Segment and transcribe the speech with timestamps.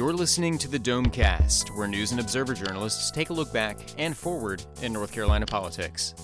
[0.00, 4.16] You're listening to the Domecast, where news and observer journalists take a look back and
[4.16, 6.14] forward in North Carolina politics.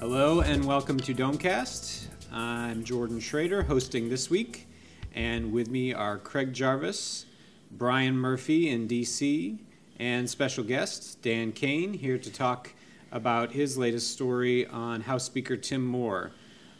[0.00, 2.06] Hello and welcome to Domecast.
[2.32, 4.66] I'm Jordan Schrader hosting this week,
[5.14, 7.26] and with me are Craig Jarvis,
[7.70, 9.58] Brian Murphy in DC,
[9.98, 12.72] and special guest Dan Kane here to talk
[13.12, 16.32] about his latest story on House Speaker Tim Moore.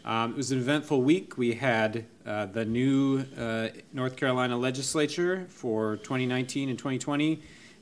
[0.06, 1.38] Um, it was an eventful week.
[1.38, 7.40] We had uh, the new uh, North Carolina legislature for 2019 and 2020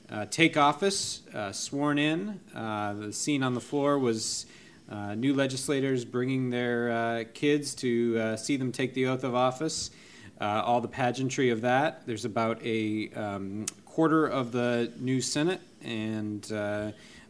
[0.09, 2.39] uh, take office, uh, sworn in.
[2.55, 4.45] Uh, the scene on the floor was
[4.89, 9.91] uh, new legislators bringing their kids to see them take the oath of office.
[10.39, 12.07] all the pageantry of that.
[12.07, 16.49] There's about a um, quarter of the new Senate and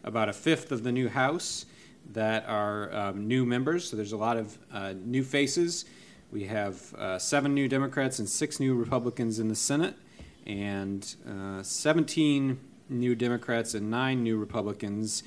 [0.04, 1.66] about a fifth of the new House
[2.12, 3.88] that are um, new members.
[3.88, 5.84] So there's a lot of uh, new faces.
[6.30, 9.94] We have uh, seven new Democrats and six new Republicans in the Senate,
[10.46, 15.22] and uh, 17 new Democrats and nine new Republicans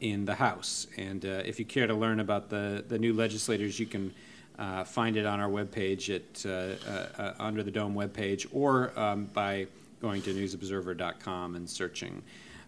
[0.00, 0.86] in the House.
[0.96, 4.12] And uh, if you care to learn about the, the new legislators, you can
[4.58, 9.66] uh, find it on our webpage at uh, under the Dome webpage or um, by
[10.00, 12.22] going to newsobserver.com and searching.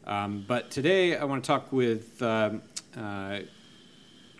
[0.06, 2.62] Um, but today I want to talk with um,
[2.96, 3.40] uh,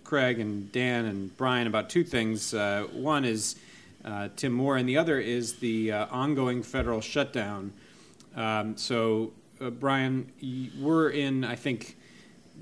[0.05, 2.53] Craig and Dan and Brian about two things.
[2.53, 3.57] Uh, one is
[4.05, 7.73] uh, Tim Moore, and the other is the uh, ongoing federal shutdown.
[8.37, 10.31] Um, so, uh, Brian,
[10.81, 11.97] we're in, I think,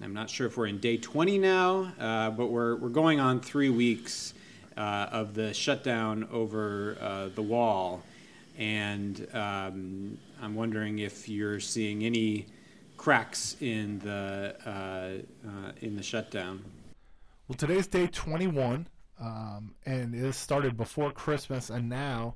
[0.02, 3.70] I'm not sure if we're in day 20 now, but we're, we're going on three
[3.70, 4.34] weeks
[4.76, 8.02] of the shutdown over the wall.
[8.58, 12.46] And um, I'm wondering if you're seeing any
[13.00, 16.62] cracks in the uh, uh, in the shutdown.
[17.48, 22.34] Well, today's day 21, um, and it started before Christmas, and now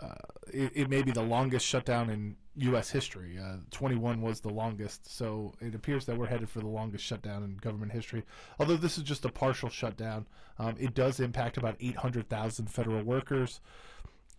[0.00, 0.08] uh,
[0.52, 2.90] it, it, may be the longest shutdown in U.S.
[2.90, 3.38] history.
[3.38, 7.44] Uh, 21 was the longest, so it appears that we're headed for the longest shutdown
[7.44, 8.24] in government history.
[8.58, 10.26] Although this is just a partial shutdown,
[10.58, 13.60] um, it does impact about 800,000 federal workers,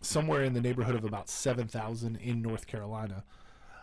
[0.02, 3.24] somewhere in the neighborhood of about 7,000 in North Carolina.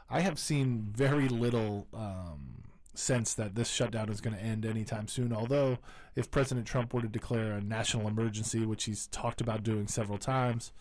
[0.09, 5.07] I have seen very little um, sense that this shutdown is going to end anytime
[5.07, 5.33] soon.
[5.33, 5.79] Although,
[6.15, 10.17] if President Trump were to declare a national emergency, which he's talked about doing several
[10.17, 10.71] times,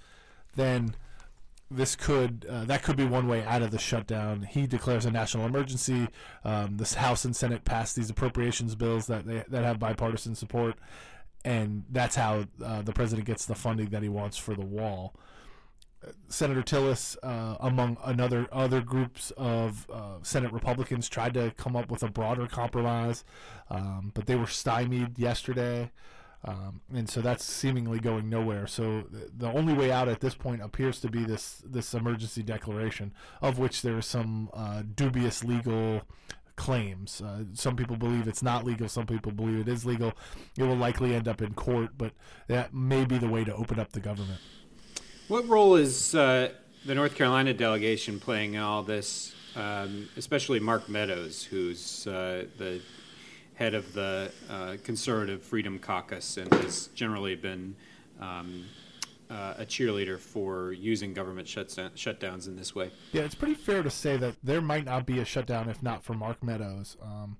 [0.56, 0.94] then
[1.70, 4.42] this could uh, that could be one way out of the shutdown.
[4.42, 6.08] He declares a national emergency.
[6.44, 10.76] Um, this House and Senate pass these appropriations bills that they, that have bipartisan support,
[11.44, 15.14] and that's how uh, the president gets the funding that he wants for the wall.
[16.28, 21.90] Senator Tillis, uh, among another other groups of uh, Senate Republicans, tried to come up
[21.90, 23.24] with a broader compromise,
[23.70, 25.90] um, but they were stymied yesterday,
[26.44, 28.66] um, and so that's seemingly going nowhere.
[28.66, 33.12] So the only way out at this point appears to be this this emergency declaration,
[33.40, 36.02] of which there are some uh, dubious legal
[36.56, 37.20] claims.
[37.20, 38.88] Uh, some people believe it's not legal.
[38.88, 40.12] Some people believe it is legal.
[40.56, 42.12] It will likely end up in court, but
[42.48, 44.40] that may be the way to open up the government.
[45.28, 46.50] What role is uh,
[46.84, 52.82] the North Carolina delegation playing in all this, um, especially Mark Meadows, who's uh, the
[53.54, 57.74] head of the uh, Conservative Freedom Caucus and has generally been
[58.20, 58.66] um,
[59.30, 62.90] uh, a cheerleader for using government shutdowns in this way?
[63.12, 66.04] Yeah, it's pretty fair to say that there might not be a shutdown if not
[66.04, 66.98] for Mark Meadows.
[67.02, 67.38] Um,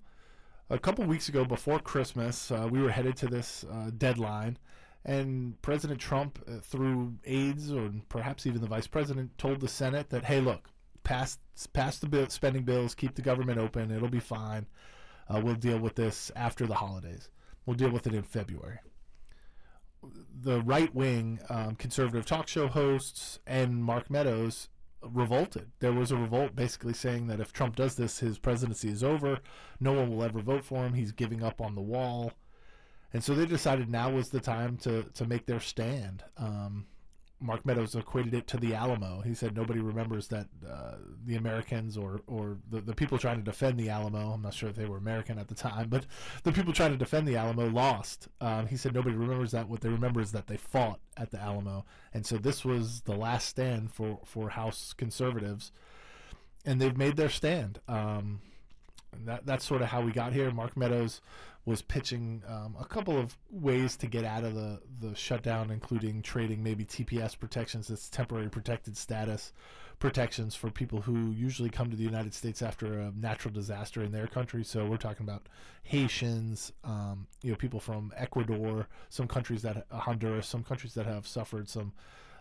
[0.70, 4.56] a couple weeks ago, before Christmas, uh, we were headed to this uh, deadline
[5.04, 10.08] and President Trump, uh, through aides or perhaps even the vice president, told the Senate
[10.10, 10.70] that, hey, look,
[11.02, 11.38] pass
[11.72, 14.66] pass the bill, spending bills, keep the government open, it'll be fine.
[15.28, 17.30] Uh, we'll deal with this after the holidays.
[17.64, 18.78] We'll deal with it in February.
[20.42, 24.68] The right wing um, conservative talk show hosts and Mark Meadows
[25.02, 25.70] revolted.
[25.80, 29.38] There was a revolt basically saying that if Trump does this, his presidency is over.
[29.80, 30.94] No one will ever vote for him.
[30.94, 32.32] He's giving up on the wall
[33.14, 36.24] and so they decided now was the time to to make their stand.
[36.36, 36.86] Um,
[37.40, 39.20] Mark Meadows equated it to the Alamo.
[39.20, 40.94] He said nobody remembers that uh,
[41.24, 44.32] the Americans or or the, the people trying to defend the Alamo.
[44.32, 46.06] I'm not sure if they were American at the time, but
[46.42, 48.28] the people trying to defend the Alamo lost.
[48.40, 49.68] Um, he said nobody remembers that.
[49.68, 53.14] What they remember is that they fought at the Alamo, and so this was the
[53.14, 55.70] last stand for for House conservatives,
[56.64, 57.78] and they've made their stand.
[57.86, 58.40] Um,
[59.24, 60.50] that that's sort of how we got here.
[60.50, 61.20] Mark Meadows
[61.66, 66.20] was pitching um, a couple of ways to get out of the, the shutdown, including
[66.20, 69.52] trading maybe TPS protections, that's temporary protected status
[69.98, 74.12] protections for people who usually come to the United States after a natural disaster in
[74.12, 74.64] their country.
[74.64, 75.48] So we're talking about
[75.82, 81.26] Haitians, um, you know, people from Ecuador, some countries that Honduras, some countries that have
[81.26, 81.92] suffered some.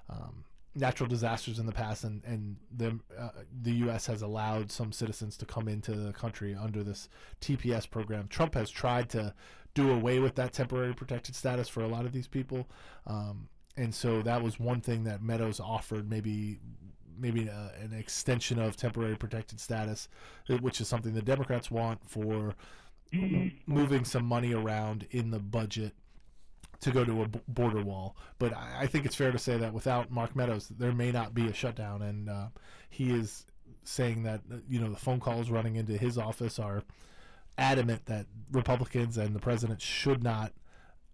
[0.10, 0.44] Um,
[0.76, 3.30] natural disasters in the past, and and the uh,
[3.62, 4.06] the U.S.
[4.08, 7.10] has allowed some citizens to come into the country under this
[7.42, 8.28] TPS program.
[8.28, 9.34] Trump has tried to
[9.74, 12.68] do away with that temporary protected status for a lot of these people,
[13.08, 13.48] um,
[13.78, 16.60] and so that was one thing that Meadows offered, maybe
[17.18, 20.08] maybe a, uh, an extension of temporary protected status,
[20.50, 22.56] uh, which is something the Democrats want for
[23.68, 25.94] moving some money around in the budget
[26.84, 28.16] to go to a border wall.
[28.40, 31.48] But I think it's fair to say that without Mark Meadows, there may not be
[31.48, 32.48] a shutdown, and uh,
[32.90, 33.46] he is
[33.86, 36.84] saying that uh, you know the phone calls running into his office are
[37.58, 40.54] adamant that Republicans and the president should not,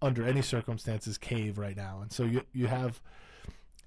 [0.01, 1.99] under any circumstances, cave right now.
[2.01, 3.01] And so you you have.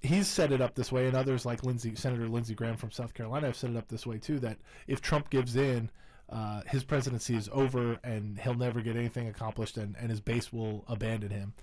[0.01, 3.13] He's set it up this way, and others like Lindsey, Senator Lindsey Graham from South
[3.13, 4.37] Carolina have set it up this way too.
[4.39, 5.89] That if Trump gives in,
[6.29, 10.51] uh, his presidency is over and he'll never get anything accomplished and, and his base
[10.51, 11.53] will abandon him.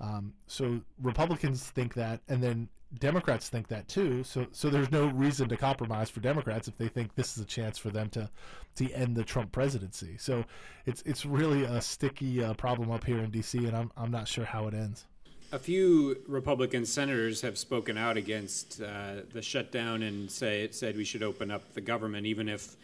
[0.00, 2.68] Um, so Republicans think that, and then
[2.98, 4.22] Democrats think that too.
[4.22, 7.46] So so there's no reason to compromise for Democrats if they think this is a
[7.46, 8.30] chance for them to
[8.76, 10.16] to end the Trump presidency.
[10.18, 10.44] So
[10.86, 13.58] it's it's really a sticky uh, problem up here in D.C.
[13.58, 15.04] and I'm I'm not sure how it ends.
[15.52, 20.96] A few Republican senators have spoken out against uh, the shutdown and say it said
[20.96, 22.76] we should open up the government even if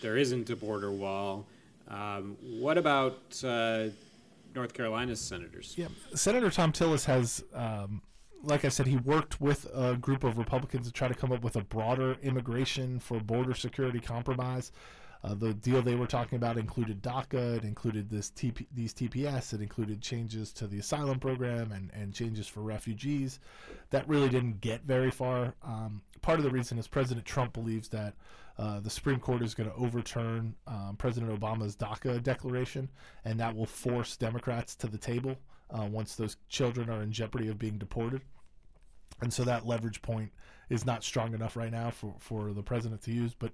[0.00, 1.46] there isn't a border wall.
[1.88, 3.86] Um, what about uh,
[4.54, 5.74] North Carolina's senators?
[5.76, 8.02] Yeah, Senator Thom Tillis has, um,
[8.42, 11.42] like I said, he worked with a group of Republicans to try to come up
[11.42, 14.72] with a broader immigration for border security compromise.
[15.24, 19.54] Uh, the deal they were talking about included DACA, it included this TP, these TPS,
[19.54, 23.40] it included changes to the asylum program and, and changes for refugees.
[23.90, 25.54] That really didn't get very far.
[25.64, 28.14] Um, part of the reason is President Trump believes that
[28.58, 32.88] uh, the Supreme Court is going to overturn um, President Obama's DACA declaration,
[33.24, 35.36] and that will force Democrats to the table
[35.70, 38.22] uh, once those children are in jeopardy of being deported.
[39.20, 40.30] And so that leverage point
[40.68, 43.34] is not strong enough right now for, for the president to use.
[43.38, 43.52] But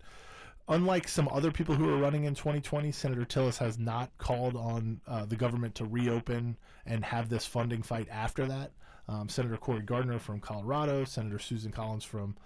[0.68, 5.00] unlike some other people who are running in 2020, Senator Tillis has not called on
[5.06, 6.56] uh, the government to reopen
[6.86, 8.72] and have this funding fight after that.
[9.08, 12.36] Um, Senator Cory Gardner from Colorado, Senator Susan Collins from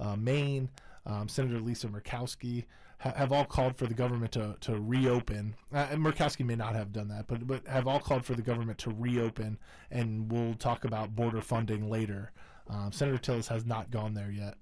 [0.00, 0.70] uh, Maine,
[1.06, 2.64] um, Senator Lisa Murkowski
[2.98, 5.54] ha- have all called for the government to, to reopen.
[5.72, 8.42] Uh, and Murkowski may not have done that, but but have all called for the
[8.42, 9.58] government to reopen,
[9.90, 12.32] and we'll talk about border funding later.
[12.68, 14.56] Um, Senator Tillis has not gone there yet.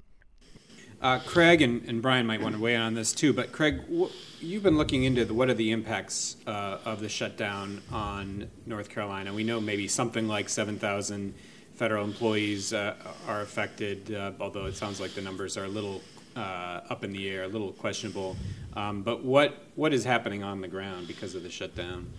[1.01, 3.83] Uh, Craig and, and, Brian might want to weigh in on this too, but Craig,
[3.93, 8.51] wh- you've been looking into the, what are the impacts uh, of the shutdown on
[8.65, 9.35] North Carolina.
[9.35, 11.35] We know maybe something like 7,000
[11.75, 12.95] federal employees uh,
[13.27, 16.01] are affected, uh, although it sounds like the numbers are a little
[16.37, 18.37] uh, up in the air, a little questionable.
[18.75, 22.13] Um, but what what is happening on the ground because of the shutdown?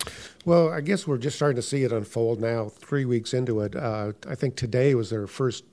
[0.46, 2.70] Well, I guess we're just starting to see it unfold now.
[2.70, 5.66] Three weeks into it, uh, I think today was their first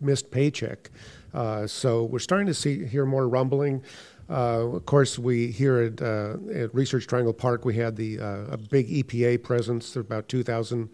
[0.00, 0.90] missed paycheck.
[1.34, 3.82] Uh, so we're starting to see hear more rumbling.
[4.30, 8.52] Uh, of course, we here at, uh, at, Research Triangle Park, we had the uh,
[8.52, 9.92] a big EPA presence.
[9.92, 10.88] There were about 2,000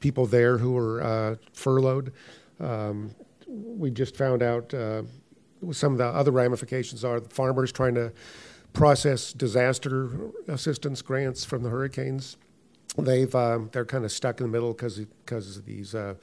[0.00, 2.12] people there who were furloughed.
[2.60, 3.14] Um,
[3.46, 4.72] we just found out
[5.72, 8.12] some of the other ramifications are the farmers trying to
[8.72, 10.10] process disaster
[10.46, 12.36] assistance grants from the hurricanes.
[12.96, 16.14] They've um, they're kind of stuck in the middle because because these uh,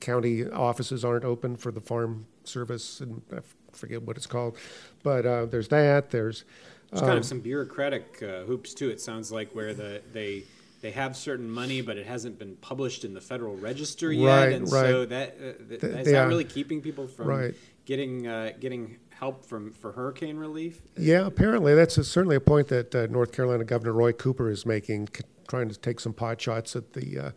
[0.00, 3.40] county offices aren't open for the farm service, and I
[3.72, 4.56] forget what it's called.
[5.02, 6.10] But uh, there's that.
[6.10, 6.44] There's
[6.90, 8.90] there's um, kind of um, some bureaucratic uh, hoops too.
[8.90, 10.44] It sounds like where the they
[10.80, 14.52] they have certain money, but it hasn't been published in the Federal Register yet, right,
[14.52, 14.86] and right.
[14.86, 19.44] so that uh, th- is that really keeping people from right getting uh, getting help
[19.44, 20.82] from for hurricane relief?
[20.96, 24.66] Yeah, apparently that's a, certainly a point that uh, North Carolina Governor Roy Cooper is
[24.66, 27.30] making, c- trying to take some pot shots at the uh,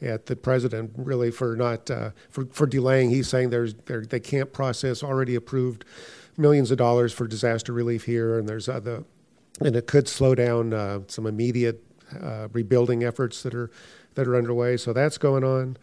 [0.00, 3.10] at the president, really for not uh, for for delaying.
[3.10, 5.84] He's saying there's they can't process already approved
[6.36, 9.04] millions of dollars for disaster relief here, and there's other,
[9.60, 11.82] and it could slow down uh, some immediate
[12.20, 13.70] uh, rebuilding efforts that are
[14.14, 14.76] that are underway.
[14.76, 15.76] So that's going on.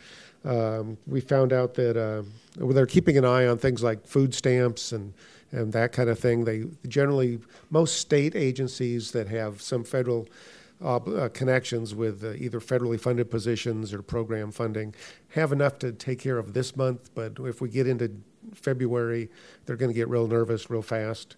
[0.44, 2.24] Um, we found out that uh,
[2.56, 5.14] they're keeping an eye on things like food stamps and,
[5.52, 6.46] and that kind of thing.
[6.46, 10.28] They generally, most state agencies that have some federal
[10.84, 14.96] uh, uh, connections with uh, either federally funded positions or program funding
[15.30, 17.12] have enough to take care of this month.
[17.14, 18.12] But if we get into
[18.56, 19.30] February,
[19.66, 21.36] they're going to get real nervous real fast.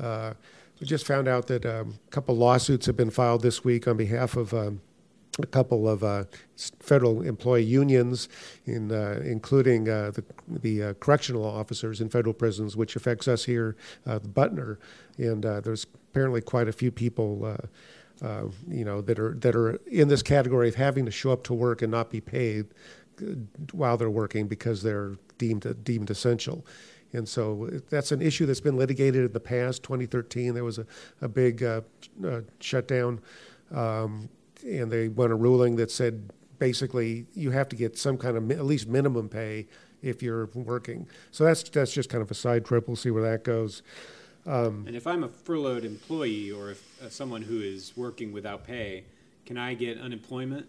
[0.00, 0.32] Uh,
[0.80, 3.98] we just found out that um, a couple lawsuits have been filed this week on
[3.98, 4.80] behalf of um,
[5.38, 6.24] a couple of uh,
[6.80, 8.28] federal employee unions,
[8.66, 13.44] in, uh, including uh, the, the uh, correctional officers in federal prisons, which affects us
[13.44, 13.76] here,
[14.06, 14.78] uh, Butner.
[15.16, 17.56] And uh, there's apparently quite a few people,
[18.68, 21.54] you know, that are that are in this category of having to show up to
[21.54, 22.66] work and not be paid
[23.72, 26.64] while they're working because they're deemed deemed essential.
[27.12, 29.82] And so that's an issue that's been litigated in the past.
[29.82, 30.86] 2013, there was a,
[31.22, 31.64] a big
[32.60, 33.20] shutdown.
[33.70, 34.28] Um,
[34.62, 38.50] and they won a ruling that said basically you have to get some kind of
[38.50, 39.66] at least minimum pay
[40.02, 41.06] if you're working.
[41.30, 42.88] So that's that's just kind of a side trip.
[42.88, 43.82] We'll see where that goes.
[44.46, 48.66] Um, and if I'm a furloughed employee or if uh, someone who is working without
[48.66, 49.04] pay,
[49.44, 50.66] can I get unemployment?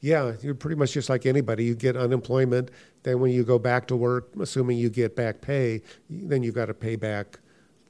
[0.00, 1.64] Yeah, you're pretty much just like anybody.
[1.64, 2.70] You get unemployment.
[3.04, 5.80] Then when you go back to work, assuming you get back pay,
[6.10, 7.38] then you've got to pay back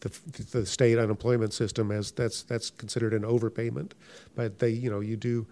[0.02, 3.92] the, the state unemployment system as that's that's considered an overpayment.
[4.34, 5.46] But they, you know, you do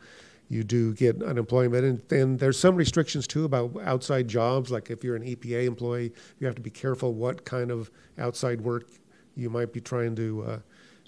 [0.48, 4.70] you do get unemployment, and, and there's some restrictions too about outside jobs.
[4.70, 8.60] Like if you're an EPA employee, you have to be careful what kind of outside
[8.60, 8.88] work
[9.36, 10.58] you might be trying to uh,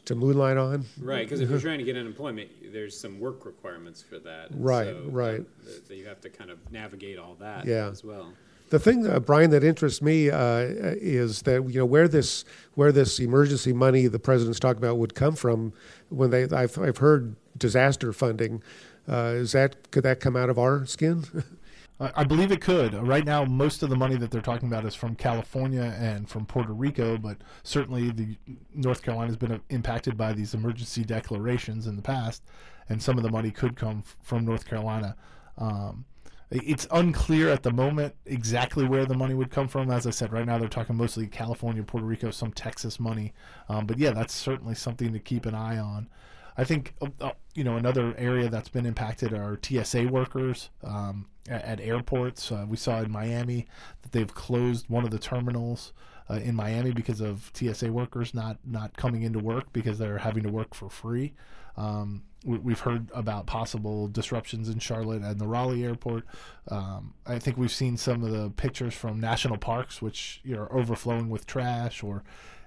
[0.05, 0.85] to moonlight on.
[1.01, 4.49] Right, because if you're trying to get unemployment, there's some work requirements for that.
[4.53, 5.45] Right, so right.
[5.89, 7.89] That, you have to kind of navigate all that yeah.
[7.89, 8.33] as well.
[8.73, 12.91] The thing, uh, Brian, that interests me uh, is that you know where this where
[12.91, 15.75] this emergency money the president's talking about would come from.
[16.09, 18.62] When they, I've, I've heard disaster funding.
[19.07, 21.26] Uh, is that could that come out of our skin?
[22.00, 22.95] I believe it could.
[22.95, 26.47] Right now, most of the money that they're talking about is from California and from
[26.47, 28.38] Puerto Rico, but certainly the
[28.75, 32.43] North Carolina has been impacted by these emergency declarations in the past,
[32.88, 35.14] and some of the money could come from North Carolina.
[35.59, 36.07] Um,
[36.53, 39.91] it's unclear at the moment exactly where the money would come from.
[39.91, 43.33] As I said, right now they're talking mostly California, Puerto Rico, some Texas money.
[43.69, 46.09] Um, but yeah, that's certainly something to keep an eye on.
[46.57, 51.27] I think uh, uh you know another area that's been impacted are TSA workers um,
[51.49, 52.53] at, at, airports.
[52.53, 53.67] Uh, we saw in Miami
[54.03, 55.95] that they've closed one of the terminals
[56.29, 60.43] uh, in Miami because of TSA workers not not coming into work because they're having
[60.43, 61.33] to work for free.
[61.76, 66.25] Um, we, have heard about possible disruptions in Charlotte and the Raleigh airport.
[66.69, 70.62] Um, I think we've seen some of the pictures from national parks, which you know,
[70.62, 72.25] are overflowing with trash, or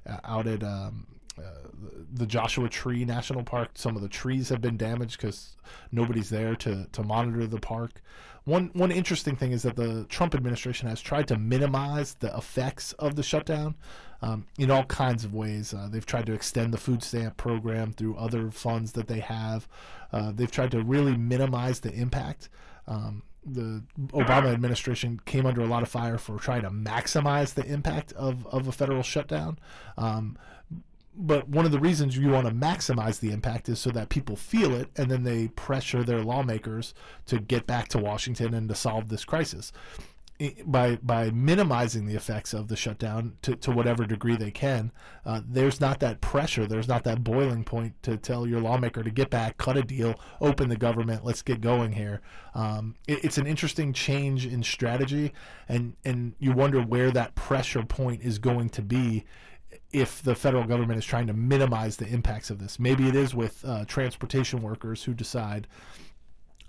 [0.08, 1.08] uh, out at um,
[1.38, 1.42] uh,
[2.14, 3.72] the Joshua Tree National Park.
[3.76, 5.58] Some of the trees have been damaged because
[5.92, 8.02] nobody's there to, to monitor the park.
[8.46, 12.94] One one interesting thing is that the Trump administration has tried to minimize the effects
[12.94, 13.76] of the shutdown
[14.22, 15.74] um, in all kinds of ways.
[15.74, 19.68] Uh, they've tried to extend the food stamp program through other funds that they have.
[20.12, 22.50] Uh, they've tried to really minimize the impact.
[22.88, 27.66] Um, the Obama administration came under a lot of fire for trying to maximize the
[27.66, 29.60] impact of, of a federal shutdown.
[29.98, 30.38] Um,
[31.18, 34.36] but one of the reasons you want to maximize the impact is so that people
[34.36, 36.94] feel it and then they pressure their lawmakers
[37.28, 39.72] to get back to Washington and to solve this crisis
[40.66, 44.92] by by minimizing the effects of the shutdown to, to whatever degree they can,
[45.26, 46.68] uh, there's not that pressure.
[46.68, 50.20] There's not that boiling point to tell your lawmaker to get back, cut a deal,
[50.42, 52.22] open the government, let's get going here.
[52.54, 55.32] Um, it, it's an interesting change in strategy,
[55.70, 59.24] and and you wonder where that pressure point is going to be
[59.92, 62.80] if the federal government is trying to minimize the impacts of this.
[62.80, 65.68] Maybe it is with uh, transportation workers who decide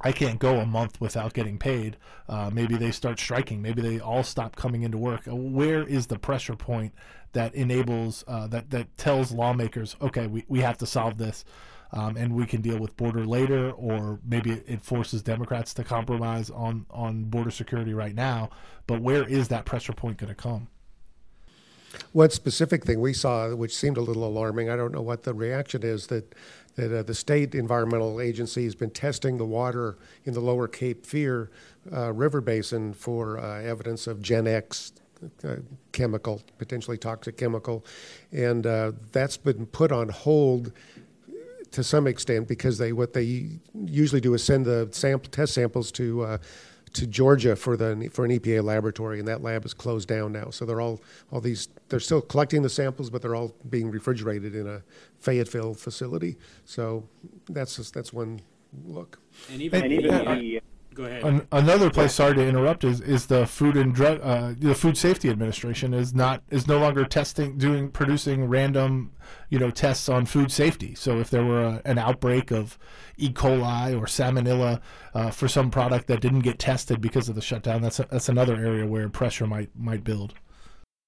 [0.00, 1.96] I can't go a month without getting paid.
[2.28, 3.62] Uh, maybe they start striking.
[3.62, 5.26] Maybe they all stop coming into work.
[5.26, 6.92] Uh, where is the pressure point
[7.32, 11.44] that enables uh, that that tells lawmakers, okay, we, we have to solve this,
[11.92, 16.50] um, and we can deal with border later, or maybe it forces Democrats to compromise
[16.50, 18.50] on on border security right now.
[18.86, 20.68] But where is that pressure point going to come?
[22.12, 25.32] One specific thing we saw, which seemed a little alarming, I don't know what the
[25.32, 26.34] reaction is, that
[26.76, 31.04] that uh, the state environmental agency has been testing the water in the lower Cape
[31.04, 31.50] Fear
[31.92, 34.92] uh, River Basin for uh, evidence of GenX
[35.44, 35.56] uh,
[35.92, 37.84] chemical, potentially toxic chemical,
[38.30, 40.72] and uh, that's been put on hold
[41.72, 43.48] to some extent because they what they
[43.84, 46.38] usually do is send the sample test samples to uh,
[46.96, 50.50] to Georgia for the for an EPA laboratory, and that lab is closed down now.
[50.50, 51.00] So they're all
[51.30, 54.82] all these they're still collecting the samples, but they're all being refrigerated in a
[55.20, 56.36] Fayetteville facility.
[56.64, 57.08] So
[57.48, 58.40] that's just, that's one
[58.84, 59.18] look.
[59.52, 60.60] And even, and even the,
[60.96, 61.24] Go ahead.
[61.24, 64.96] An, another place, sorry to interrupt, is, is the Food and Drug, uh, the Food
[64.96, 69.12] Safety Administration is not is no longer testing, doing producing random,
[69.50, 70.94] you know, tests on food safety.
[70.94, 72.78] So if there were a, an outbreak of
[73.18, 73.28] E.
[73.28, 74.80] coli or Salmonella
[75.12, 78.30] uh, for some product that didn't get tested because of the shutdown, that's a, that's
[78.30, 80.32] another area where pressure might might build.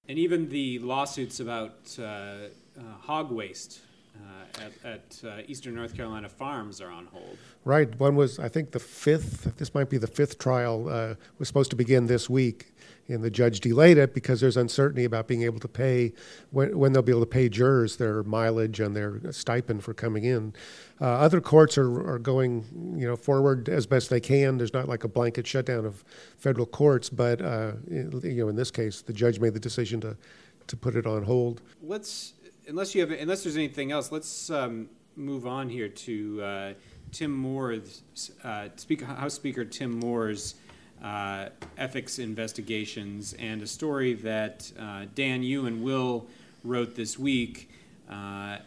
[0.06, 3.80] And even the lawsuits about uh, uh hog waste
[4.20, 7.36] uh, at, at uh, Eastern North Carolina farms are on hold.
[7.64, 7.98] Right.
[7.98, 9.56] One was, I think, the fifth.
[9.58, 10.88] This might be the fifth trial.
[10.88, 12.72] Uh, was supposed to begin this week,
[13.08, 16.12] and the judge delayed it because there's uncertainty about being able to pay
[16.50, 20.24] when, when they'll be able to pay jurors their mileage and their stipend for coming
[20.24, 20.54] in.
[21.00, 22.64] Uh, other courts are, are going,
[22.98, 24.58] you know, forward as best they can.
[24.58, 26.04] There's not like a blanket shutdown of
[26.38, 30.16] federal courts, but uh, you know, in this case, the judge made the decision to
[30.68, 31.62] to put it on hold.
[31.82, 32.34] Let's,
[32.68, 36.72] unless you have, unless there's anything else, let's um, move on here to uh,
[37.10, 38.02] Tim Moore's,
[38.44, 40.54] uh, Speaker, House Speaker Tim Moore's
[41.02, 41.48] uh,
[41.78, 46.26] ethics investigations and a story that uh, Dan, you and Will
[46.62, 47.70] wrote this week
[48.10, 48.58] uh,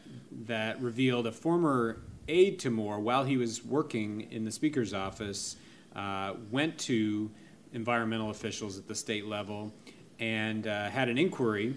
[0.48, 5.58] that revealed a former aide to Moore, while he was working in the Speaker's office,
[5.96, 7.30] uh, went to
[7.74, 9.74] environmental officials at the state level
[10.20, 11.76] and had an inquiry,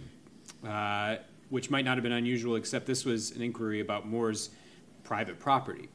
[1.54, 4.50] which might not have been unusual, except this was an inquiry about Moore's
[5.04, 5.88] private property.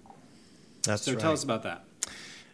[0.84, 1.20] That's so right.
[1.20, 1.84] tell us about that.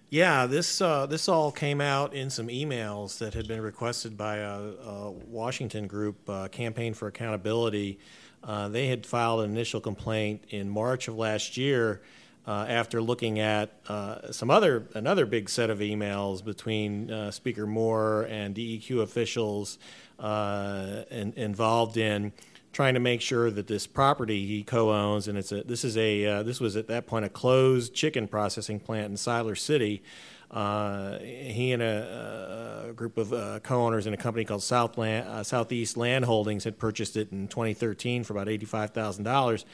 [0.09, 4.37] Yeah, this uh, this all came out in some emails that had been requested by
[4.37, 7.99] a, a Washington group, uh, Campaign for Accountability.
[8.43, 12.01] Uh, they had filed an initial complaint in March of last year
[12.47, 17.67] uh, after looking at uh, some other another big set of emails between uh, Speaker
[17.67, 19.77] Moore and DEQ officials
[20.19, 22.33] in, involved in
[22.75, 26.25] trying to make sure that this property he co-owns, and it's a this is a
[26.25, 30.03] uh, this was at that point a closed chicken processing plant in Siler City.
[30.51, 35.41] Uh, he and a, a group of uh, co-owners in a company called Southland, uh,
[35.41, 39.65] Southeast Land Holdings had purchased it in 2013 for about eighty-five thousand dollars,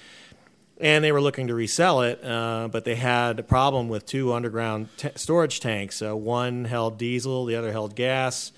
[0.80, 4.32] and they were looking to resell it, uh, but they had a problem with two
[4.32, 6.04] underground t- storage tanks.
[6.04, 8.52] Uh, one held diesel, the other held gas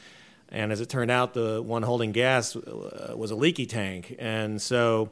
[0.54, 4.16] and as it turned out, the one holding gas uh, was a leaky tank.
[4.20, 5.10] And so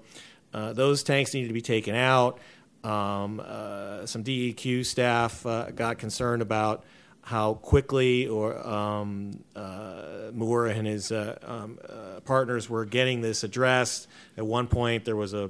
[0.53, 2.39] uh, those tanks needed to be taken out.
[2.83, 6.83] Um, uh, some DEQ staff uh, got concerned about
[7.23, 11.79] how quickly or um, uh, Moore and his uh, um,
[12.23, 14.07] partners were getting this addressed.
[14.37, 15.49] At one point, there was a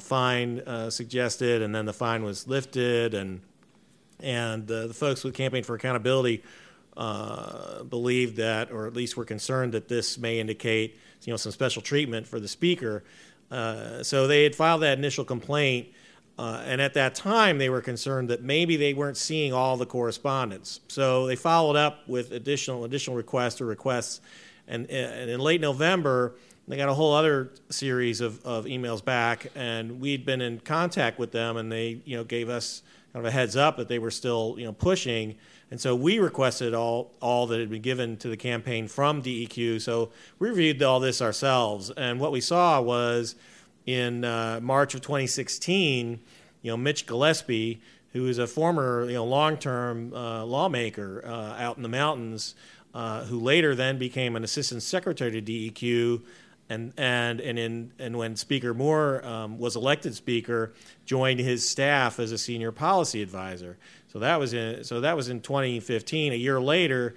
[0.00, 3.40] fine suggested, and then the fine was lifted, and
[4.22, 6.42] and the folks with Campaign for Accountability
[7.00, 11.50] uh, believed that, or at least were concerned that this may indicate, you know, some
[11.50, 13.02] special treatment for the speaker.
[13.50, 15.88] Uh, so they had filed that initial complaint,
[16.38, 19.86] uh, and at that time they were concerned that maybe they weren't seeing all the
[19.86, 20.80] correspondence.
[20.88, 24.20] So they followed up with additional additional requests or requests,
[24.68, 26.34] and, and in late November
[26.68, 31.18] they got a whole other series of, of emails back, and we'd been in contact
[31.18, 32.82] with them, and they you know gave us
[33.14, 35.36] kind of a heads up that they were still you know pushing.
[35.70, 39.80] And so we requested all, all that had been given to the campaign from DEQ.
[39.80, 41.90] So we reviewed all this ourselves.
[41.90, 43.36] And what we saw was
[43.86, 46.20] in uh, March of 2016,
[46.62, 47.80] you know, Mitch Gillespie,
[48.12, 52.56] who is a former, you know, long-term uh, lawmaker uh, out in the mountains,
[52.92, 56.22] uh, who later then became an assistant secretary to DEQ,
[56.70, 60.72] and and and in and when Speaker Moore um, was elected Speaker,
[61.04, 63.76] joined his staff as a senior policy advisor.
[64.08, 66.32] So that was in so that was in 2015.
[66.32, 67.16] A year later,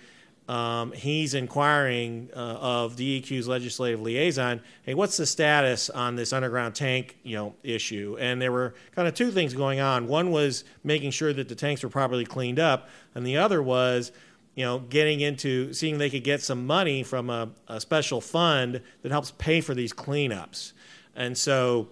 [0.50, 6.76] um, he's inquiring uh, of DEQ's legislative liaison, hey, what's the status on this underground
[6.76, 8.18] tank, you know, issue?
[8.20, 10.08] And there were kind of two things going on.
[10.08, 14.12] One was making sure that the tanks were properly cleaned up, and the other was
[14.56, 18.82] you know, getting into seeing they could get some money from a, a special fund
[19.02, 20.74] that helps pay for these cleanups.
[21.16, 21.90] And so,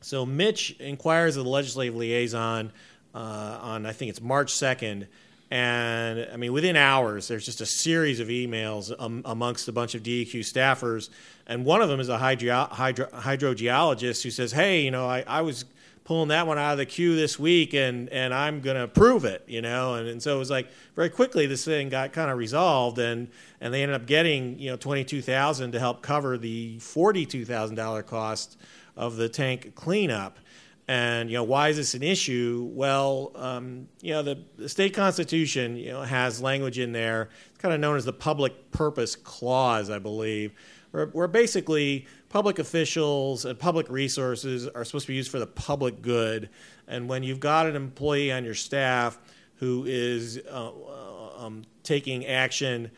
[0.00, 2.72] so Mitch inquires of the legislative liaison
[3.14, 5.08] uh, on I think it's March second,
[5.50, 9.94] and I mean within hours there's just a series of emails um, amongst a bunch
[9.94, 11.10] of DEQ staffers,
[11.46, 15.24] and one of them is a hydro, hydro, hydrogeologist who says, "Hey, you know, I,
[15.26, 15.64] I was."
[16.08, 19.44] Pulling that one out of the queue this week and and I'm to prove it,
[19.46, 19.92] you know.
[19.92, 23.28] And, and so it was like very quickly this thing got kind of resolved and
[23.60, 28.56] and they ended up getting, you know, 22,000 to help cover the $42,000 cost
[28.96, 30.38] of the tank cleanup.
[30.88, 32.70] And you know why is this an issue?
[32.72, 37.28] Well, um, you know the, the, state constitution you know has language in there.
[37.50, 40.52] It's kind of known as the public purpose clause, I believe,
[40.92, 45.46] where, where basically public officials and public resources are supposed to be used for the
[45.46, 46.50] public good.
[46.86, 49.18] And when you've got an employee on your staff
[49.56, 52.90] who is uh, uh, um, taking action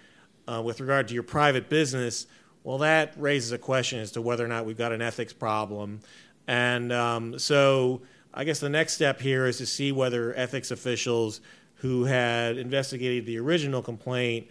[0.49, 2.27] uh, with regard to your private business,
[2.65, 6.01] well, that raises a question as to whether or not we've got an ethics problem.
[6.47, 8.03] And um, so
[8.35, 11.41] I guess the next step here is to see whether ethics officials
[11.77, 14.49] who had investigated the original complaint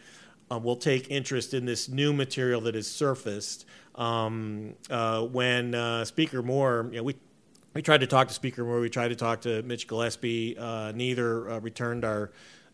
[0.52, 3.65] uh, will take interest in this new material that has surfaced
[4.00, 7.16] um, uh, when uh, Speaker Moore, you know, we
[7.76, 8.80] we tried to talk to Speaker Moore.
[8.80, 10.58] We tried to talk to Mitch Gillespie.
[10.58, 12.32] Uh, neither uh, returned our,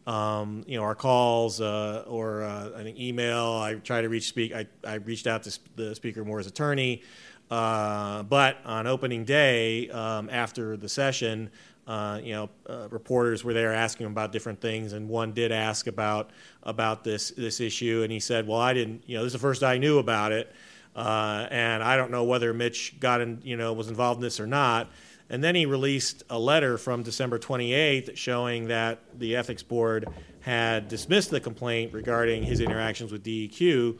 [0.07, 3.43] um, you know, our calls uh, or uh, an email.
[3.53, 4.53] I tried to reach speak.
[4.53, 7.01] I, I reached out to the Speaker Moore's attorney,
[7.49, 11.49] but on opening day um, after the session,
[11.87, 12.49] you know,
[12.89, 16.29] reporters were there asking him about different things, and one did ask about
[16.63, 19.03] about this this issue, and he said, "Well, I didn't.
[19.07, 20.53] You know, this is the first I knew about it."
[20.95, 24.39] Uh, and I don't know whether Mitch got in, you know, was involved in this
[24.39, 24.89] or not.
[25.29, 30.07] And then he released a letter from December 28th showing that the ethics board
[30.41, 33.97] had dismissed the complaint regarding his interactions with DEQ.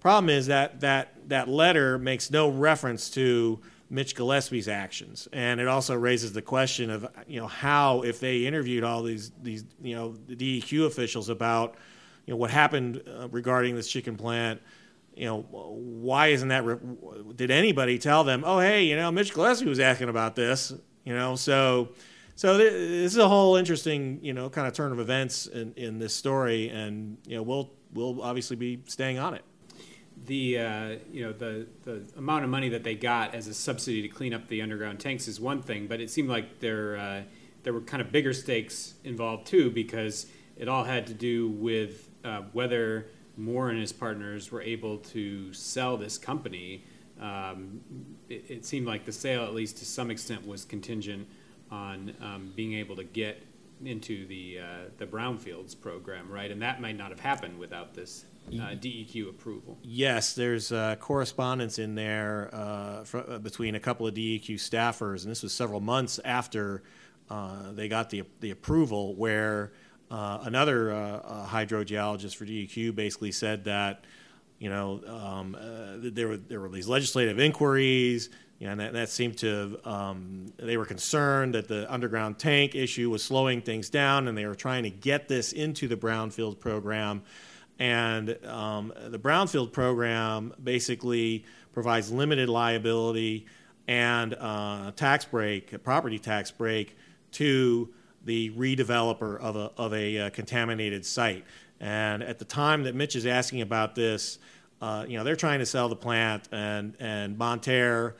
[0.00, 3.58] Problem is that that that letter makes no reference to
[3.90, 8.46] Mitch Gillespie's actions, and it also raises the question of you know how if they
[8.46, 11.74] interviewed all these these you know the DEQ officials about
[12.26, 14.60] you know what happened uh, regarding this chicken plant
[15.16, 16.64] you know, why isn't that?
[16.64, 16.78] Re-
[17.34, 18.42] did anybody tell them?
[18.44, 20.72] Oh, hey, you know, Mitch Gillespie was asking about this.
[21.04, 21.90] You know, so
[22.36, 22.72] so this
[23.12, 26.68] is a whole interesting, you know, kind of turn of events in, in this story,
[26.68, 29.44] and you know, we'll we'll obviously be staying on it.
[30.26, 34.02] The uh, you know the the amount of money that they got as a subsidy
[34.02, 37.22] to clean up the underground tanks is one thing, but it seemed like there uh,
[37.62, 42.08] there were kind of bigger stakes involved too because it all had to do with
[42.24, 46.84] uh, whether Moore and his partners were able to sell this company,
[47.20, 47.80] um,
[48.28, 51.28] it, it, seemed like the sale, at least to some extent, was contingent
[51.70, 53.42] on um, being able to get
[53.84, 54.64] into the uh,
[54.98, 56.50] the brownfields program, right?
[56.50, 59.78] And that might not have happened without this uh, DEQ approval.
[59.82, 65.22] Yes, there's uh, correspondence in there uh, fr- uh, between a couple of DEQ staffers,
[65.22, 66.82] and this was several months after
[67.30, 69.72] uh, they got the the approval, where
[70.14, 74.04] uh, another uh, uh, hydrogeologist for DEQ basically said that,
[74.60, 78.92] you know, um, uh, there were there were these legislative inquiries, you know, and that,
[78.92, 83.90] that seemed to um, they were concerned that the underground tank issue was slowing things
[83.90, 87.24] down, and they were trying to get this into the brownfield program.
[87.80, 93.46] And um, the brownfield program basically provides limited liability
[93.88, 96.96] and uh, tax break, a property tax break
[97.32, 97.92] to
[98.24, 101.44] the redeveloper of a, of a uh, contaminated site.
[101.80, 104.38] And at the time that Mitch is asking about this,
[104.80, 108.16] uh, you know, they're trying to sell the plant, and and Mountaire,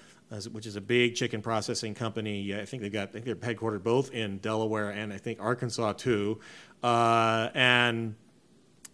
[0.51, 3.83] which is a big chicken processing company, I think they've got, I think they're headquartered
[3.83, 6.41] both in Delaware and I think Arkansas too,
[6.83, 8.15] uh, and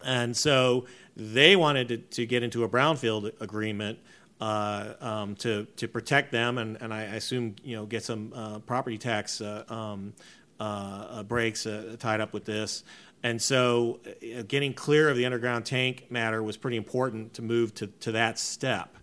[0.04, 3.98] and so they wanted to, to get into a brownfield agreement.
[4.40, 8.58] Uh, um, to to protect them and, and I assume you know get some uh,
[8.60, 10.14] property tax uh, um,
[10.60, 12.84] uh, uh, breaks uh, tied up with this.
[13.22, 14.00] And so,
[14.46, 18.38] getting clear of the underground tank matter was pretty important to move to, to that
[18.38, 18.96] step.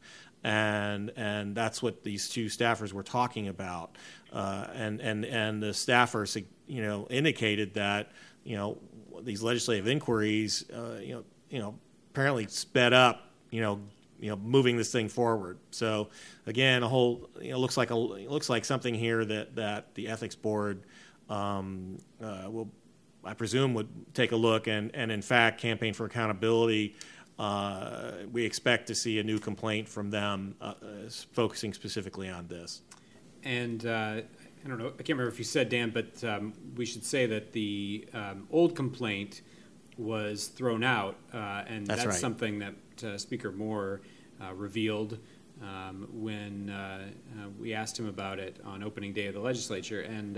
[0.43, 3.95] And, and that's what these two staffers were talking about.
[4.31, 8.11] and, and, and the staffers, you know, indicated that,
[8.43, 8.77] you know,
[9.21, 11.75] these legislative inquiries, you know, you know,
[12.11, 13.79] apparently sped up, you know,
[14.19, 15.57] you know moving this thing forward.
[15.71, 16.09] So
[16.45, 20.07] again, a whole you know, looks like a looks like something here that that the
[20.07, 20.83] ethics board
[21.29, 22.69] um, uh, will,
[23.23, 24.67] I presume, would take a look.
[24.67, 26.95] And, and in fact, Campaign for Accountability,
[27.39, 30.73] uh, we expect to see a new complaint from them uh,
[31.33, 32.81] focusing specifically on this.
[33.43, 34.21] And uh,
[34.65, 37.25] I don't know, I can't remember if you said, Dan, but um, we should say
[37.27, 39.41] that the um, old complaint
[39.97, 42.19] was thrown out, uh, and that's, that's right.
[42.19, 44.01] something that uh, Speaker Moore
[44.53, 45.17] revealed.
[45.59, 46.71] Um, when
[47.59, 50.37] we asked him about it on opening day of the legislature, and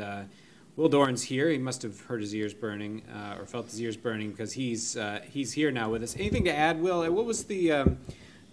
[0.80, 1.50] Will Doran's here.
[1.50, 4.96] He must have heard his ears burning uh, or felt his ears burning because he's
[4.96, 6.16] uh, he's here now with us.
[6.16, 7.02] Anything to add, Will?
[7.12, 7.98] What was the um,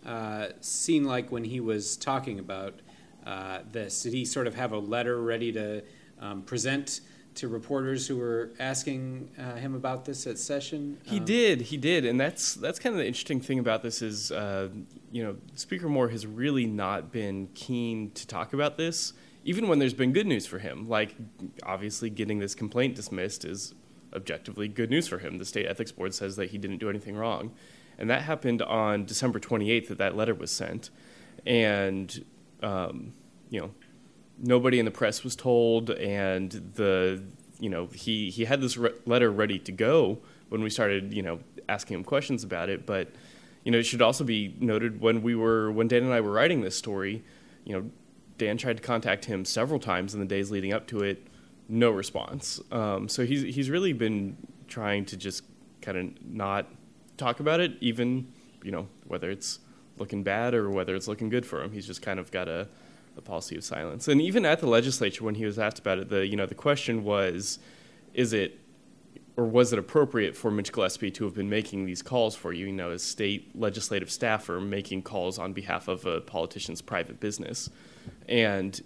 [0.05, 2.81] uh, scene like when he was talking about
[3.25, 4.03] uh, this?
[4.03, 5.85] Did he sort of have a letter ready to
[6.19, 7.01] um, present
[7.37, 10.99] to reporters who were asking uh, him about this at session?
[11.05, 11.61] He um, did.
[11.61, 14.71] He did, and that's that's kind of the interesting thing about this is, uh,
[15.13, 19.13] you know, Speaker Moore has really not been keen to talk about this
[19.47, 21.15] even when there's been good news for him, like
[21.63, 23.77] obviously getting this complaint dismissed is
[24.13, 25.39] objectively good news for him.
[25.39, 27.53] The state ethics board says that he didn't do anything wrong.
[27.97, 30.91] And that happened on December 28th that that letter was sent.
[31.47, 32.25] And,
[32.61, 33.13] um,
[33.49, 33.71] you know,
[34.37, 35.91] nobody in the press was told.
[35.91, 37.23] And the,
[37.61, 41.23] you know, he, he had this re- letter ready to go when we started, you
[41.23, 42.85] know, asking him questions about it.
[42.85, 43.13] But,
[43.63, 46.33] you know, it should also be noted when we were, when Dan and I were
[46.33, 47.23] writing this story,
[47.65, 47.91] you know,
[48.39, 51.27] Dan tried to contact him several times in the days leading up to it,
[51.69, 52.61] no response.
[52.71, 54.37] Um, so he's he's really been
[54.69, 55.45] trying to just
[55.81, 56.67] kind of not
[57.17, 58.29] talk about it, even
[58.63, 59.61] you know whether it's
[59.99, 61.73] looking bad or whether it's looking good for him.
[61.73, 62.69] He's just kind of got a
[63.17, 64.09] a policy of silence.
[64.09, 66.55] And even at the legislature, when he was asked about it, the you know the
[66.55, 67.59] question was,
[68.15, 68.61] is it
[69.37, 72.67] or was it appropriate for Mitch Gillespie to have been making these calls for you,
[72.67, 77.69] you know, as state legislative staffer making calls on behalf of a politician's private business?
[78.29, 78.81] And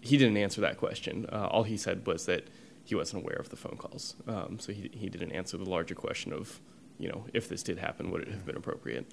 [0.00, 1.26] he didn't answer that question.
[1.30, 2.48] Uh, all he said was that
[2.84, 4.14] he wasn't aware of the phone calls.
[4.28, 6.60] Um, so he, he didn't answer the larger question of,
[6.98, 9.06] you know, if this did happen, would it have been appropriate?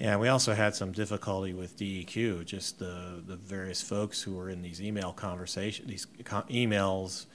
[0.00, 4.48] Yeah, we also had some difficulty with DEQ, just the, the various folks who were
[4.48, 7.26] in these email conversations, these co- emails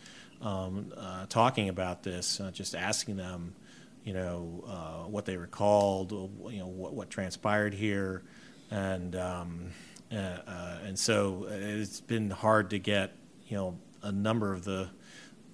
[0.41, 3.55] um, uh, talking about this, uh, just asking them,
[4.03, 8.23] you know, uh, what they recalled, you know, what, what transpired here,
[8.71, 9.71] and um,
[10.11, 13.15] uh, uh, and so it's been hard to get,
[13.47, 14.89] you know, a number of the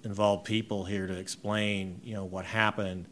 [0.04, 3.06] involved people here to explain, you know, what happened.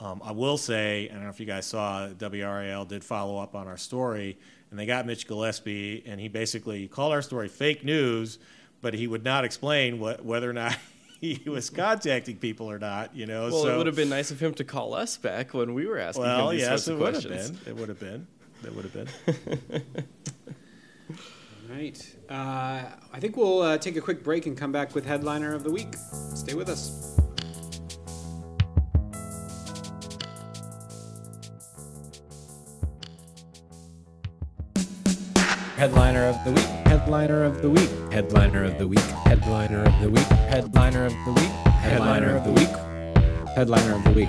[0.00, 3.54] Um, I will say, I don't know if you guys saw, WRAL did follow up
[3.54, 4.38] on our story,
[4.70, 8.38] and they got Mitch Gillespie, and he basically called our story fake news,
[8.80, 10.76] but he would not explain what, whether or not
[11.20, 13.14] he was contacting people or not.
[13.16, 15.54] You know, well, so, it would have been nice of him to call us back
[15.54, 17.58] when we were asking well, him these yes, sorts it would have been.
[17.66, 18.26] It would have been.
[18.64, 19.84] It would have been.
[21.68, 22.16] Right.
[22.28, 25.64] Uh, I think we'll uh, take a quick break and come back with headliner of
[25.64, 25.94] the week.
[26.34, 27.18] Stay with us.
[35.76, 36.64] Headliner of the week.
[36.86, 37.90] Headliner of the week.
[38.12, 39.00] Headliner of the week.
[39.00, 40.24] Headliner of the week.
[40.24, 41.50] Headliner of the week.
[41.66, 43.48] Headliner of the week.
[43.54, 44.28] Headliner of the week.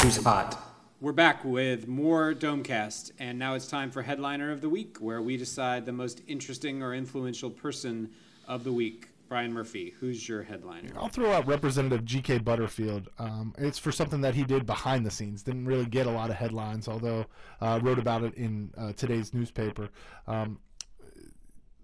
[0.00, 0.65] Who's hot?
[1.06, 5.22] We're back with more Domecast, and now it's time for Headliner of the Week, where
[5.22, 8.10] we decide the most interesting or influential person
[8.48, 9.10] of the week.
[9.28, 10.90] Brian Murphy, who's your headliner?
[10.96, 12.38] I'll throw out Representative G.K.
[12.38, 13.08] Butterfield.
[13.20, 15.44] Um, it's for something that he did behind the scenes.
[15.44, 17.26] Didn't really get a lot of headlines, although
[17.60, 19.90] uh, wrote about it in uh, today's newspaper.
[20.26, 20.58] Um,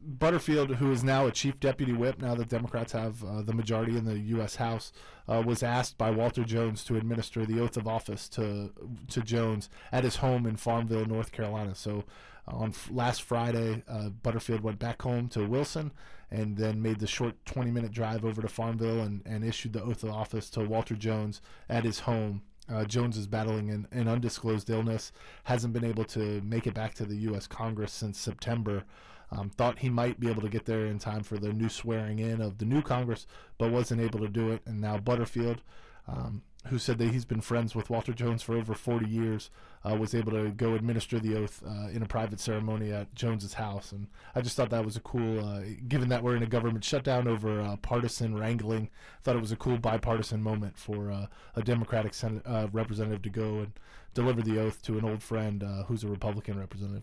[0.05, 3.97] Butterfield, who is now a chief deputy whip, now that Democrats have uh, the majority
[3.97, 4.57] in the U.S.
[4.57, 4.93] House,
[5.29, 8.73] uh, was asked by Walter Jones to administer the oath of office to
[9.09, 11.75] to Jones at his home in Farmville, North Carolina.
[11.75, 12.05] So
[12.49, 15.93] uh, on f- last Friday, uh, Butterfield went back home to Wilson
[16.31, 19.83] and then made the short 20 minute drive over to Farmville and, and issued the
[19.83, 22.43] oath of office to Walter Jones at his home.
[22.73, 25.12] Uh, Jones is battling an, an undisclosed illness,
[25.45, 27.47] hasn't been able to make it back to the U.S.
[27.47, 28.85] Congress since September.
[29.33, 32.18] Um, thought he might be able to get there in time for the new swearing
[32.18, 34.61] in of the new Congress, but wasn't able to do it.
[34.66, 35.62] And now Butterfield,
[36.07, 39.49] um, who said that he's been friends with Walter Jones for over 40 years,
[39.85, 43.55] uh, was able to go administer the oath uh, in a private ceremony at Jones's
[43.55, 43.90] house.
[43.90, 46.85] And I just thought that was a cool, uh, given that we're in a government
[46.85, 48.90] shutdown over uh, partisan wrangling,
[49.23, 53.31] thought it was a cool bipartisan moment for uh, a Democratic Senate, uh, representative to
[53.31, 53.73] go and
[54.12, 57.03] deliver the oath to an old friend who's a Republican representative.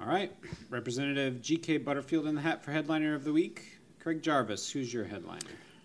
[0.00, 0.32] All right.
[0.70, 1.78] Representative G.K.
[1.78, 3.80] Butterfield in the hat for headliner of the week.
[3.98, 5.40] Craig Jarvis, who's your headliner?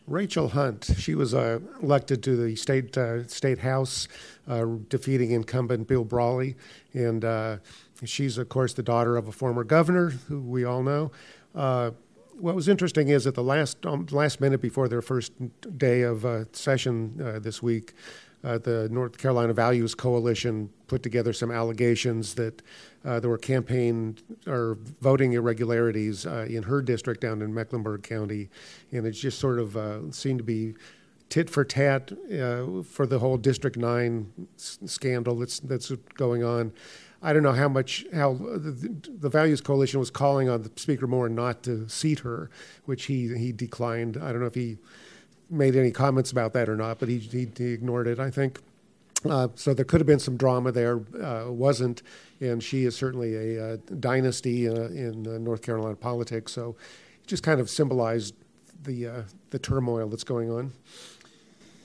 [0.07, 0.89] Rachel Hunt.
[0.97, 4.07] She was uh, elected to the state uh, state house,
[4.47, 6.55] uh, defeating incumbent Bill Brawley,
[6.93, 7.57] and uh,
[8.05, 11.11] she's of course the daughter of a former governor, who we all know.
[11.53, 11.91] Uh,
[12.37, 15.33] what was interesting is at the last um, last minute before their first
[15.77, 17.93] day of uh, session this week,
[18.57, 22.61] the North Carolina Values Coalition put together some allegations that
[23.03, 28.49] uh, there were campaign or voting irregularities uh, in her district down in Mecklenburg County,
[28.91, 30.75] and it just sort of uh, seemed to be
[31.29, 36.71] tit for tat uh, for the whole District Nine scandal that's that's going on.
[37.21, 41.07] I don't know how much how the, the Values Coalition was calling on the Speaker
[41.07, 42.49] Moore not to seat her,
[42.85, 44.17] which he he declined.
[44.17, 44.77] I don't know if he
[45.49, 48.19] made any comments about that or not, but he he, he ignored it.
[48.19, 48.59] I think.
[49.29, 52.03] Uh, so there could have been some drama there, uh, wasn't,
[52.39, 56.51] and she is certainly a uh, dynasty in North Carolina politics.
[56.51, 56.75] So
[57.23, 58.35] it just kind of symbolized
[58.83, 60.73] the uh, the turmoil that's going on.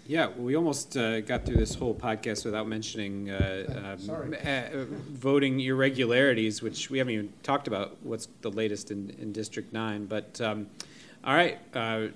[0.07, 3.96] Yeah, well, we almost uh, got through this whole podcast without mentioning um,
[5.12, 7.96] voting irregularities, which we haven't even talked about.
[8.03, 10.07] What's the latest in, in District Nine?
[10.07, 10.66] But um,
[11.24, 11.59] all right,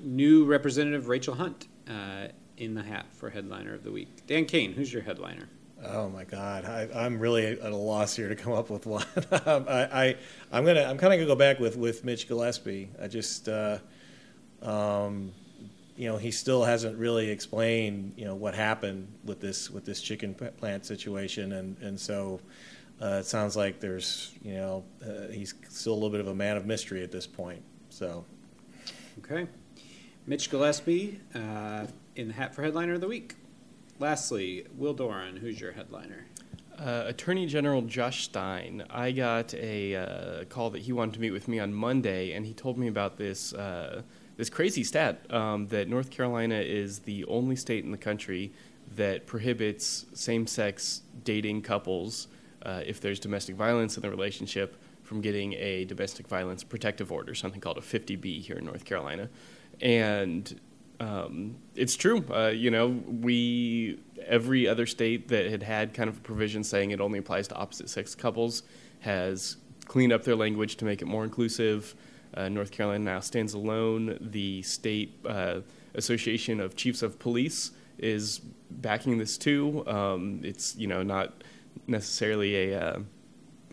[0.03, 1.69] new Representative Rachel Hunt
[2.57, 4.27] in the hat for headliner of the week.
[4.27, 5.49] Dan Kane, who's your headliner?
[5.87, 9.05] Oh my God, I, am really at a loss here to come up with one.
[9.47, 10.17] Um, I,
[10.51, 12.88] I am gonna I'm kind of gonna go back with with Mitch Gillespie.
[13.03, 13.79] I just uh,
[14.62, 15.33] um,
[15.97, 20.01] you know he still hasn't really explained you know what happened with this with this
[20.01, 22.40] chicken plant situation, and and so
[23.03, 26.35] uh, it sounds like there's you know uh, he's still a little bit of a
[26.35, 27.62] man of mystery at this point.
[27.90, 28.25] So
[29.18, 29.46] okay,
[30.27, 33.35] Mitch Gillespie uh, in the hat for headliner of the week.
[33.98, 36.27] Lastly, Will Doran, who's your headliner?
[36.79, 38.85] Uh, Attorney General Josh Stein.
[38.90, 42.44] I got a uh, call that he wanted to meet with me on Monday, and
[42.44, 44.03] he told me about this uh,
[44.37, 48.53] this crazy stat um, that North Carolina is the only state in the country
[48.96, 52.27] that prohibits same-sex dating couples
[52.62, 57.35] uh, if there's domestic violence in the relationship from getting a domestic violence protective order,
[57.35, 59.29] something called a 50B here in North Carolina,
[59.81, 60.61] and
[61.01, 62.25] um, it's true.
[62.33, 66.90] Uh, you know, we every other state that had had kind of a provision saying
[66.90, 68.62] it only applies to opposite sex couples
[69.01, 71.95] has cleaned up their language to make it more inclusive.
[72.33, 74.19] Uh, North Carolina now stands alone.
[74.21, 75.61] The state uh,
[75.95, 78.40] association of chiefs of police is
[78.71, 79.87] backing this too.
[79.87, 81.43] Um, it's you know not
[81.87, 82.99] necessarily a uh,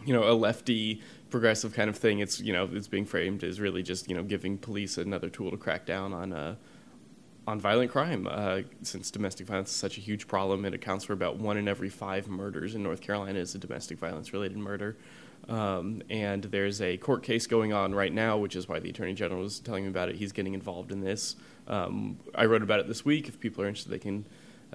[0.05, 2.19] you know a lefty progressive kind of thing.
[2.19, 5.49] It's you know it's being framed as really just you know giving police another tool
[5.51, 6.55] to crack down on uh,
[7.47, 10.63] on violent crime, uh, since domestic violence is such a huge problem.
[10.65, 13.97] It accounts for about one in every five murders in North Carolina is a domestic
[13.97, 14.95] violence related murder.
[15.49, 19.13] Um, and there's a court case going on right now, which is why the attorney
[19.13, 20.15] general was telling me about it.
[20.17, 21.35] He's getting involved in this.
[21.67, 23.27] Um, I wrote about it this week.
[23.27, 24.25] If people are interested, they can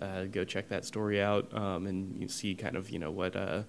[0.02, 3.34] uh, go check that story out um, and you see kind of you know what
[3.34, 3.62] uh,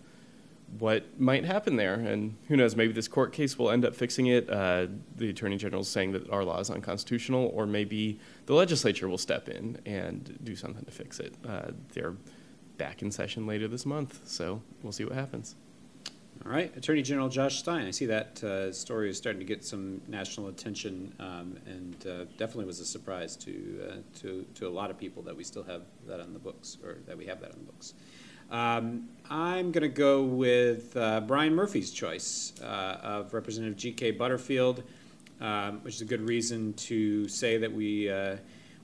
[0.80, 1.94] what might happen there.
[1.94, 4.50] And who knows, maybe this court case will end up fixing it.
[4.50, 9.08] Uh, the Attorney General is saying that our law is unconstitutional, or maybe the legislature
[9.08, 11.36] will step in and do something to fix it.
[11.48, 12.16] Uh, they're
[12.78, 15.56] back in session later this month, so we'll see what happens.
[16.46, 17.88] All right, Attorney General Josh Stein.
[17.88, 22.26] I see that uh, story is starting to get some national attention, um, and uh,
[22.38, 25.64] definitely was a surprise to, uh, to to a lot of people that we still
[25.64, 27.96] have that on the books, or that we have that on the books.
[28.50, 34.12] Um, I'm going to go with uh, Brian Murphy's choice uh, of Representative G.K.
[34.12, 34.84] Butterfield,
[35.42, 38.38] um, which is a good reason to say that we uh,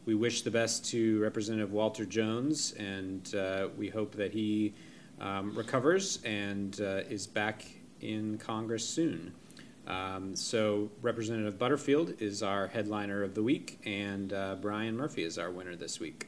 [0.05, 4.73] we wish the best to Representative Walter Jones, and uh, we hope that he
[5.21, 7.65] um, recovers and uh, is back
[8.01, 9.33] in Congress soon.
[9.87, 15.37] Um, so Representative Butterfield is our headliner of the week, and uh, Brian Murphy is
[15.37, 16.27] our winner this week.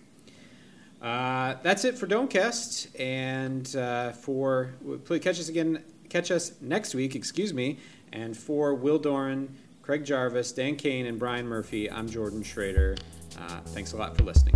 [1.06, 5.84] Uh, that's it for Domecast, and uh, for please catch us again.
[6.10, 7.78] Catch us next week, excuse me.
[8.12, 12.98] And for Will Doran, Craig Jarvis, Dan Kane, and Brian Murphy, I'm Jordan Schrader.
[13.38, 14.56] Uh, thanks a lot for listening.